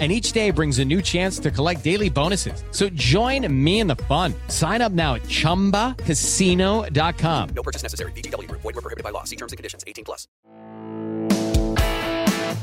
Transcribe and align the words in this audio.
And 0.00 0.10
each 0.10 0.32
day 0.32 0.50
brings 0.50 0.80
a 0.80 0.84
new 0.84 1.00
chance 1.00 1.38
to 1.38 1.52
collect 1.52 1.84
daily 1.84 2.10
bonuses. 2.10 2.64
So 2.72 2.88
join 2.96 3.46
me 3.64 3.78
in 3.78 3.86
the 3.86 3.94
fun. 3.94 4.34
Sign 4.48 4.82
up 4.82 4.90
now 4.90 5.14
at 5.14 5.22
chumbacasino.com. 5.22 7.48
No 7.54 7.62
purchase 7.62 7.84
necessary. 7.84 8.10
BGW. 8.12 8.50
Void 8.50 8.64
were 8.64 8.72
prohibited 8.72 9.04
by 9.04 9.10
law. 9.10 9.22
See 9.22 9.36
terms 9.36 9.52
and 9.52 9.56
conditions. 9.56 9.84
18 9.86 10.04
plus. 10.04 10.26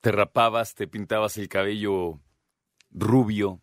¿Te 0.00 0.12
rapabas, 0.12 0.74
te 0.74 0.86
pintabas 0.86 1.38
el 1.38 1.48
cabello 1.48 2.20
rubio, 2.90 3.62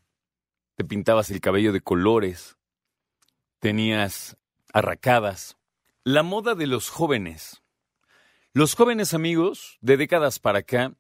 te 0.77 0.85
pintabas 0.85 1.31
el 1.31 1.41
cabello 1.41 1.73
de 1.73 1.81
colores, 1.81 2.55
tenías 3.59 4.37
arracadas? 4.71 5.57
La 6.03 6.21
moda 6.21 6.53
de 6.53 6.67
los 6.67 6.89
jóvenes. 6.89 7.63
Los 8.53 8.75
jóvenes 8.75 9.15
amigos, 9.15 9.79
de 9.81 9.97
décadas 9.97 10.37
para 10.37 10.59
acá, 10.59 10.93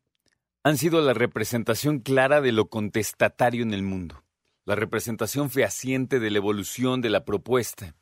han 0.63 0.77
sido 0.79 0.99
la 1.01 1.13
representación 1.13 1.99
clara 1.99 2.41
de 2.41 2.51
lo 2.51 2.69
contestatario 2.69 3.61
en 3.61 3.71
el 3.71 3.83
mundo, 3.83 4.23
la 4.65 4.73
representación 4.73 5.51
fehaciente 5.51 6.19
de 6.19 6.31
la 6.31 6.39
evolución 6.39 7.01
de 7.01 7.11
la 7.11 7.23
propuesta. 7.23 7.95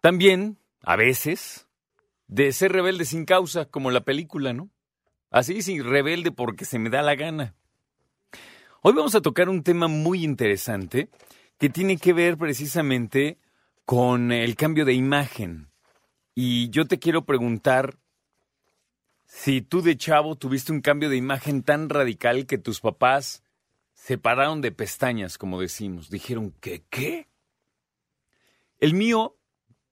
También, 0.00 0.60
a 0.82 0.94
veces, 0.94 1.66
de 2.28 2.52
ser 2.52 2.70
rebelde 2.70 3.06
sin 3.06 3.24
causa, 3.24 3.64
como 3.64 3.90
la 3.90 4.02
película, 4.02 4.52
¿no? 4.52 4.70
Así, 5.32 5.62
sin 5.62 5.82
rebelde 5.82 6.30
porque 6.30 6.64
se 6.64 6.78
me 6.78 6.90
da 6.90 7.02
la 7.02 7.16
gana. 7.16 7.56
Hoy 8.82 8.94
vamos 8.94 9.14
a 9.14 9.20
tocar 9.20 9.50
un 9.50 9.62
tema 9.62 9.88
muy 9.88 10.24
interesante 10.24 11.10
que 11.58 11.68
tiene 11.68 11.98
que 11.98 12.14
ver 12.14 12.38
precisamente 12.38 13.36
con 13.84 14.32
el 14.32 14.56
cambio 14.56 14.86
de 14.86 14.94
imagen. 14.94 15.68
Y 16.34 16.70
yo 16.70 16.86
te 16.86 16.98
quiero 16.98 17.26
preguntar 17.26 17.98
si 19.26 19.60
tú 19.60 19.82
de 19.82 19.98
chavo 19.98 20.34
tuviste 20.34 20.72
un 20.72 20.80
cambio 20.80 21.10
de 21.10 21.18
imagen 21.18 21.62
tan 21.62 21.90
radical 21.90 22.46
que 22.46 22.56
tus 22.56 22.80
papás 22.80 23.42
se 23.92 24.16
pararon 24.16 24.62
de 24.62 24.72
pestañas, 24.72 25.36
como 25.36 25.60
decimos, 25.60 26.08
dijeron 26.08 26.54
que 26.58 26.82
qué. 26.88 27.28
El 28.78 28.94
mío, 28.94 29.36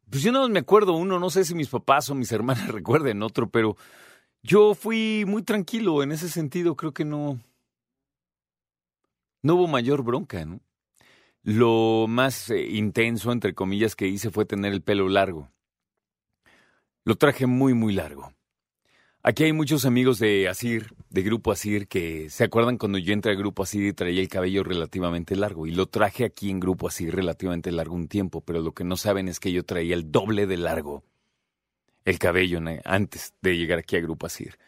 pues 0.08 0.22
yo 0.22 0.32
no 0.32 0.48
me 0.48 0.60
acuerdo 0.60 0.94
uno, 0.94 1.18
no 1.18 1.28
sé 1.28 1.44
si 1.44 1.54
mis 1.54 1.68
papás 1.68 2.08
o 2.08 2.14
mis 2.14 2.32
hermanas 2.32 2.68
recuerden 2.72 3.22
otro, 3.22 3.50
pero 3.50 3.76
yo 4.42 4.74
fui 4.74 5.24
muy 5.26 5.42
tranquilo 5.42 6.02
en 6.02 6.10
ese 6.10 6.30
sentido, 6.30 6.74
creo 6.74 6.94
que 6.94 7.04
no 7.04 7.38
no 9.48 9.54
hubo 9.54 9.66
mayor 9.66 10.02
bronca, 10.02 10.44
¿no? 10.44 10.60
Lo 11.42 12.04
más 12.06 12.50
eh, 12.50 12.68
intenso, 12.68 13.32
entre 13.32 13.54
comillas, 13.54 13.96
que 13.96 14.06
hice 14.06 14.30
fue 14.30 14.44
tener 14.44 14.74
el 14.74 14.82
pelo 14.82 15.08
largo. 15.08 15.50
Lo 17.02 17.16
traje 17.16 17.46
muy, 17.46 17.72
muy 17.72 17.94
largo. 17.94 18.30
Aquí 19.22 19.44
hay 19.44 19.54
muchos 19.54 19.86
amigos 19.86 20.18
de 20.18 20.48
Asir, 20.50 20.92
de 21.08 21.22
Grupo 21.22 21.50
Asir, 21.50 21.88
que 21.88 22.28
se 22.28 22.44
acuerdan 22.44 22.76
cuando 22.76 22.98
yo 22.98 23.14
entré 23.14 23.32
al 23.32 23.38
Grupo 23.38 23.62
Asir 23.62 23.86
y 23.86 23.94
traía 23.94 24.20
el 24.20 24.28
cabello 24.28 24.62
relativamente 24.64 25.34
largo. 25.34 25.66
Y 25.66 25.70
lo 25.70 25.86
traje 25.86 26.26
aquí 26.26 26.50
en 26.50 26.60
Grupo 26.60 26.86
Asir 26.86 27.14
relativamente 27.14 27.72
largo 27.72 27.94
un 27.94 28.08
tiempo, 28.08 28.42
pero 28.42 28.60
lo 28.60 28.72
que 28.72 28.84
no 28.84 28.98
saben 28.98 29.28
es 29.28 29.40
que 29.40 29.50
yo 29.50 29.64
traía 29.64 29.94
el 29.94 30.12
doble 30.12 30.46
de 30.46 30.58
largo 30.58 31.04
el 32.04 32.18
cabello 32.18 32.60
antes 32.84 33.32
de 33.40 33.56
llegar 33.56 33.78
aquí 33.78 33.96
a 33.96 34.00
Grupo 34.00 34.26
Asir. 34.26 34.58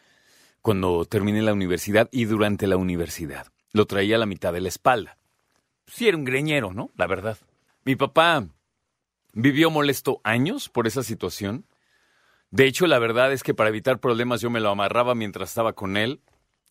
Cuando 0.63 1.05
terminé 1.05 1.43
la 1.43 1.53
universidad 1.53 2.09
y 2.11 2.25
durante 2.25 2.65
la 2.65 2.77
universidad. 2.77 3.45
Lo 3.73 3.85
traía 3.85 4.15
a 4.15 4.19
la 4.19 4.25
mitad 4.25 4.53
de 4.53 4.61
la 4.61 4.69
espalda. 4.69 5.17
Sí, 5.87 6.07
era 6.07 6.17
un 6.17 6.25
greñero, 6.25 6.73
¿no? 6.73 6.91
La 6.95 7.07
verdad. 7.07 7.37
Mi 7.83 7.95
papá 7.95 8.47
vivió 9.33 9.69
molesto 9.69 10.21
años 10.23 10.69
por 10.69 10.87
esa 10.87 11.03
situación. 11.03 11.65
De 12.49 12.65
hecho, 12.65 12.87
la 12.87 12.99
verdad 12.99 13.31
es 13.31 13.43
que 13.43 13.53
para 13.53 13.69
evitar 13.69 13.99
problemas 13.99 14.41
yo 14.41 14.49
me 14.49 14.59
lo 14.59 14.69
amarraba 14.69 15.15
mientras 15.15 15.49
estaba 15.49 15.73
con 15.73 15.97
él. 15.97 16.21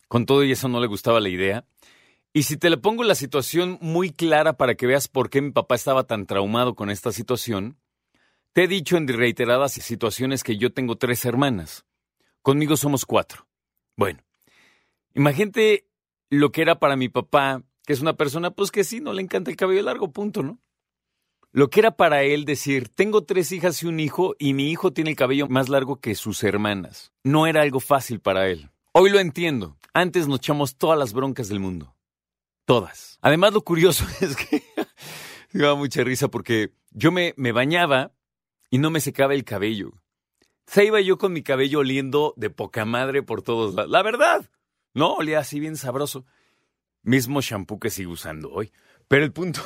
Con 0.09 0.27
todo 0.27 0.44
y 0.44 0.53
eso 0.53 0.69
no 0.69 0.81
le 0.81 0.87
gustaba 0.87 1.21
la 1.21 1.28
idea. 1.28 1.65
Y 2.33 2.44
si 2.44 2.56
te 2.56 2.71
le 2.71 2.77
pongo 2.77 3.03
la 3.03 3.15
situación 3.15 3.78
muy 3.81 4.11
clara 4.11 4.56
para 4.56 4.75
que 4.75 4.87
veas 4.87 5.09
por 5.09 5.31
qué 5.31 5.41
mi 5.41 5.50
papá 5.50 5.75
estaba 5.75 6.05
tan 6.05 6.27
traumado 6.27 6.75
con 6.75 6.91
esta 6.91 7.12
situación, 7.12 7.77
te 8.53 8.65
he 8.65 8.69
dicho 8.69 8.97
en 8.97 9.09
reiteradas 9.09 9.72
situaciones 9.72 10.44
que 10.44 10.56
yo 10.56 10.72
tengo 10.72 10.97
tres 10.97 11.25
hermanas. 11.25 11.84
Conmigo 12.43 12.77
somos 12.77 13.05
cuatro. 13.05 13.47
Bueno, 13.97 14.21
imagínate 15.15 15.89
lo 16.30 16.52
que 16.52 16.62
era 16.62 16.78
para 16.78 16.96
mi 16.96 17.08
papá, 17.08 17.62
que 17.84 17.92
es 17.92 18.00
una 18.00 18.14
persona 18.14 18.52
pues 18.52 18.70
que 18.70 18.84
sí, 18.84 19.00
no 19.00 19.12
le 19.12 19.22
encanta 19.22 19.50
el 19.50 19.56
cabello 19.56 19.82
largo, 19.82 20.12
punto, 20.12 20.42
¿no? 20.42 20.58
Lo 21.52 21.68
que 21.68 21.80
era 21.80 21.96
para 21.96 22.22
él 22.22 22.44
decir, 22.44 22.88
tengo 22.88 23.24
tres 23.24 23.50
hijas 23.50 23.82
y 23.82 23.86
un 23.86 23.98
hijo 23.98 24.36
y 24.38 24.54
mi 24.54 24.70
hijo 24.70 24.92
tiene 24.92 25.10
el 25.10 25.16
cabello 25.16 25.48
más 25.48 25.69
largo 25.69 26.00
que 26.00 26.14
sus 26.14 26.44
hermanas. 26.44 27.12
No 27.24 27.48
era 27.48 27.62
algo 27.62 27.80
fácil 27.80 28.20
para 28.20 28.48
él. 28.48 28.70
Hoy 28.92 29.10
lo 29.10 29.19
entiendo. 29.19 29.76
Antes 29.92 30.28
nos 30.28 30.38
echamos 30.38 30.76
todas 30.76 30.96
las 30.96 31.12
broncas 31.12 31.48
del 31.48 31.58
mundo. 31.58 31.96
Todas. 32.66 33.19
Además, 33.20 33.52
lo 33.52 33.62
curioso 33.62 34.04
es 34.20 34.36
que 34.36 34.62
me 35.52 35.62
daba 35.62 35.74
mucha 35.74 36.04
risa 36.04 36.28
porque 36.28 36.70
yo 36.92 37.10
me, 37.10 37.34
me 37.36 37.50
bañaba 37.50 38.12
y 38.70 38.78
no 38.78 38.90
me 38.90 39.00
secaba 39.00 39.34
el 39.34 39.44
cabello. 39.44 39.92
Se 40.66 40.84
iba 40.84 41.00
yo 41.00 41.19
con 41.19 41.32
mi 41.32 41.42
cabello 41.42 41.80
oliendo 41.80 42.32
de 42.36 42.50
poca 42.50 42.84
madre 42.84 43.24
por 43.24 43.42
todos 43.42 43.74
lados. 43.74 43.90
La 43.90 44.04
verdad. 44.04 44.48
No, 44.94 45.14
olía 45.14 45.38
así 45.38 45.60
bien 45.60 45.76
sabroso. 45.76 46.24
Mismo 47.02 47.40
shampoo 47.40 47.78
que 47.78 47.90
sigo 47.90 48.12
usando 48.12 48.50
hoy. 48.50 48.72
Pero 49.08 49.24
el 49.24 49.32
punto, 49.32 49.60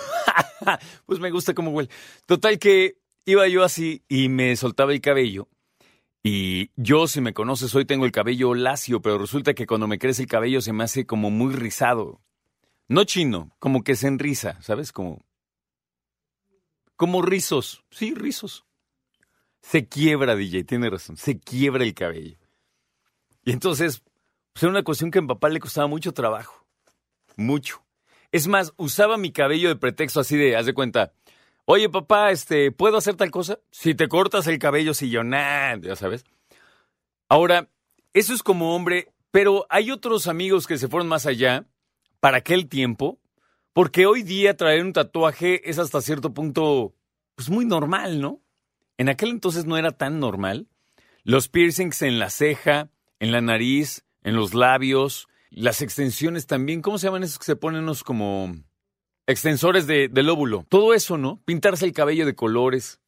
pues 1.06 1.20
me 1.20 1.30
gusta 1.30 1.54
cómo 1.54 1.70
huele. 1.70 1.90
Total 2.26 2.58
que 2.58 2.96
iba 3.24 3.46
yo 3.48 3.64
así 3.64 4.02
y 4.08 4.28
me 4.28 4.56
soltaba 4.56 4.92
el 4.92 5.00
cabello. 5.00 5.48
Y 6.22 6.70
yo, 6.76 7.06
si 7.06 7.20
me 7.20 7.34
conoces, 7.34 7.74
hoy 7.74 7.84
tengo 7.84 8.06
el 8.06 8.12
cabello 8.12 8.54
lacio, 8.54 9.02
pero 9.02 9.18
resulta 9.18 9.52
que 9.52 9.66
cuando 9.66 9.86
me 9.86 9.98
crece 9.98 10.22
el 10.22 10.28
cabello 10.28 10.62
se 10.62 10.72
me 10.72 10.84
hace 10.84 11.04
como 11.04 11.30
muy 11.30 11.52
rizado. 11.52 12.22
No 12.88 13.04
chino, 13.04 13.54
como 13.58 13.82
que 13.82 13.94
se 13.96 14.06
enriza, 14.06 14.60
¿sabes? 14.62 14.92
Como. 14.92 15.26
Como 16.96 17.20
rizos. 17.20 17.84
Sí, 17.90 18.14
rizos. 18.14 18.64
Se 19.60 19.88
quiebra, 19.88 20.36
DJ, 20.36 20.64
tiene 20.64 20.88
razón. 20.88 21.16
Se 21.16 21.38
quiebra 21.38 21.84
el 21.84 21.92
cabello. 21.94 22.38
Y 23.44 23.52
entonces, 23.52 24.02
pues 24.54 24.62
era 24.62 24.70
una 24.70 24.84
cuestión 24.84 25.10
que 25.10 25.18
a 25.18 25.22
mi 25.22 25.28
papá 25.28 25.48
le 25.48 25.58
costaba 25.58 25.88
mucho 25.88 26.12
trabajo. 26.12 26.64
Mucho. 27.36 27.84
Es 28.30 28.46
más, 28.46 28.72
usaba 28.76 29.16
mi 29.18 29.32
cabello 29.32 29.68
de 29.68 29.76
pretexto 29.76 30.20
así 30.20 30.36
de, 30.36 30.56
haz 30.56 30.64
de 30.64 30.74
cuenta, 30.74 31.12
oye 31.64 31.88
papá, 31.88 32.30
este, 32.30 32.70
¿puedo 32.70 32.96
hacer 32.96 33.16
tal 33.16 33.32
cosa? 33.32 33.58
Si 33.72 33.94
te 33.94 34.08
cortas 34.08 34.46
el 34.46 34.60
cabello, 34.60 34.94
si 34.94 35.10
yo, 35.10 35.24
nada, 35.24 35.76
ya 35.80 35.96
sabes. 35.96 36.24
Ahora, 37.28 37.68
eso 38.12 38.32
es 38.32 38.44
como 38.44 38.76
hombre, 38.76 39.12
pero 39.32 39.66
hay 39.70 39.90
otros 39.90 40.28
amigos 40.28 40.68
que 40.68 40.78
se 40.78 40.86
fueron 40.86 41.08
más 41.08 41.26
allá 41.26 41.66
para 42.20 42.38
aquel 42.38 42.68
tiempo, 42.68 43.18
porque 43.72 44.06
hoy 44.06 44.22
día 44.22 44.56
traer 44.56 44.84
un 44.84 44.92
tatuaje 44.92 45.68
es 45.68 45.80
hasta 45.80 46.00
cierto 46.00 46.32
punto, 46.32 46.94
pues 47.34 47.50
muy 47.50 47.64
normal, 47.64 48.20
¿no? 48.20 48.40
En 48.98 49.08
aquel 49.08 49.30
entonces 49.30 49.66
no 49.66 49.76
era 49.76 49.90
tan 49.90 50.20
normal. 50.20 50.68
Los 51.24 51.48
piercings 51.48 52.02
en 52.02 52.20
la 52.20 52.30
ceja, 52.30 52.90
en 53.18 53.32
la 53.32 53.40
nariz, 53.40 54.03
en 54.24 54.34
los 54.34 54.54
labios, 54.54 55.28
las 55.50 55.82
extensiones 55.82 56.46
también, 56.46 56.82
¿cómo 56.82 56.98
se 56.98 57.06
llaman 57.06 57.22
esos 57.22 57.38
que 57.38 57.44
se 57.44 57.56
ponen 57.56 57.82
unos 57.82 58.02
como 58.02 58.56
extensores 59.26 59.86
de, 59.86 60.08
del 60.08 60.28
óvulo? 60.28 60.66
Todo 60.68 60.94
eso, 60.94 61.16
¿no? 61.16 61.40
Pintarse 61.44 61.84
el 61.84 61.92
cabello 61.92 62.26
de 62.26 62.34
colores. 62.34 63.00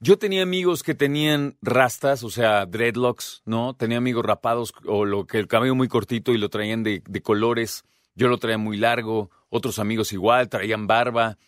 Yo 0.00 0.18
tenía 0.18 0.42
amigos 0.42 0.82
que 0.82 0.94
tenían 0.94 1.56
rastas, 1.60 2.24
o 2.24 2.30
sea, 2.30 2.66
dreadlocks, 2.66 3.42
¿no? 3.44 3.74
Tenía 3.74 3.98
amigos 3.98 4.24
rapados 4.24 4.72
o 4.86 5.04
lo 5.04 5.26
que 5.26 5.38
el 5.38 5.46
cabello 5.46 5.74
muy 5.74 5.86
cortito 5.86 6.32
y 6.32 6.38
lo 6.38 6.48
traían 6.48 6.82
de, 6.82 7.02
de 7.06 7.22
colores. 7.22 7.84
Yo 8.14 8.28
lo 8.28 8.38
traía 8.38 8.58
muy 8.58 8.78
largo, 8.78 9.30
otros 9.48 9.78
amigos 9.78 10.12
igual, 10.12 10.48
traían 10.48 10.86
barba. 10.86 11.38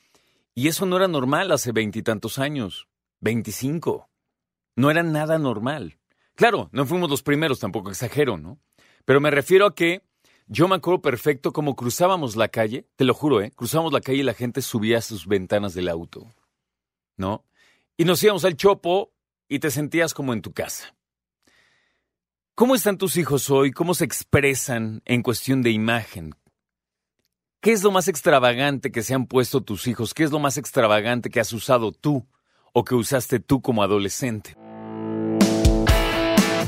Y 0.54 0.68
eso 0.68 0.86
no 0.86 0.96
era 0.96 1.08
normal 1.08 1.50
hace 1.50 1.72
veintitantos 1.72 2.38
años, 2.38 2.86
veinticinco. 3.20 4.08
No 4.76 4.90
era 4.90 5.02
nada 5.02 5.38
normal. 5.38 5.98
Claro, 6.36 6.68
no 6.70 6.86
fuimos 6.86 7.10
los 7.10 7.22
primeros, 7.22 7.58
tampoco 7.58 7.90
exagero, 7.90 8.36
¿no? 8.36 8.58
Pero 9.04 9.20
me 9.20 9.30
refiero 9.30 9.66
a 9.66 9.74
que 9.74 10.02
yo 10.46 10.68
me 10.68 10.76
acuerdo 10.76 11.00
perfecto 11.00 11.52
como 11.52 11.76
cruzábamos 11.76 12.36
la 12.36 12.48
calle, 12.48 12.86
te 12.96 13.04
lo 13.04 13.14
juro, 13.14 13.40
¿eh? 13.40 13.50
Cruzamos 13.54 13.92
la 13.92 14.00
calle 14.00 14.18
y 14.18 14.22
la 14.24 14.34
gente 14.34 14.62
subía 14.62 14.98
a 14.98 15.02
sus 15.02 15.26
ventanas 15.26 15.74
del 15.74 15.88
auto, 15.88 16.26
¿no? 17.16 17.44
Y 17.96 18.04
nos 18.04 18.22
íbamos 18.22 18.44
al 18.44 18.56
chopo 18.56 19.12
y 19.48 19.58
te 19.58 19.70
sentías 19.70 20.14
como 20.14 20.32
en 20.32 20.42
tu 20.42 20.52
casa. 20.52 20.94
¿Cómo 22.54 22.74
están 22.74 22.98
tus 22.98 23.16
hijos 23.16 23.50
hoy? 23.50 23.72
¿Cómo 23.72 23.94
se 23.94 24.04
expresan 24.04 25.02
en 25.06 25.22
cuestión 25.22 25.62
de 25.62 25.70
imagen? 25.70 26.34
¿Qué 27.60 27.72
es 27.72 27.82
lo 27.82 27.90
más 27.90 28.08
extravagante 28.08 28.92
que 28.92 29.02
se 29.02 29.14
han 29.14 29.26
puesto 29.26 29.62
tus 29.62 29.86
hijos? 29.86 30.12
¿Qué 30.12 30.22
es 30.24 30.30
lo 30.30 30.38
más 30.38 30.58
extravagante 30.58 31.30
que 31.30 31.40
has 31.40 31.52
usado 31.52 31.92
tú 31.92 32.26
o 32.72 32.84
que 32.84 32.94
usaste 32.94 33.40
tú 33.40 33.62
como 33.62 33.82
adolescente? 33.82 34.56